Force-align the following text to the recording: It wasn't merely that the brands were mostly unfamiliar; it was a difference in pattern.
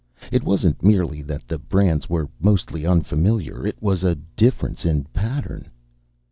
It 0.31 0.43
wasn't 0.43 0.83
merely 0.83 1.21
that 1.21 1.47
the 1.47 1.59
brands 1.59 2.09
were 2.09 2.27
mostly 2.39 2.87
unfamiliar; 2.87 3.67
it 3.67 3.79
was 3.83 4.03
a 4.03 4.15
difference 4.15 4.83
in 4.83 5.03
pattern. 5.13 5.69